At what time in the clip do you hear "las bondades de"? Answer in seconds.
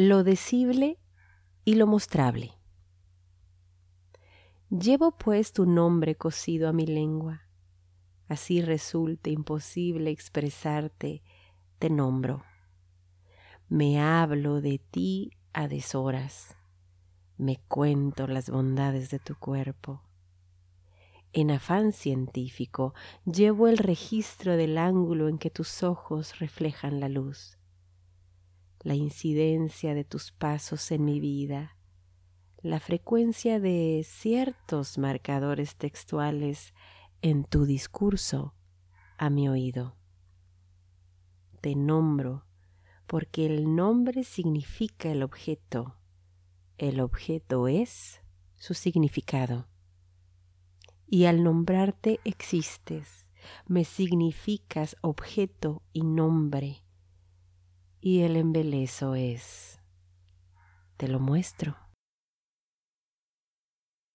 18.26-19.18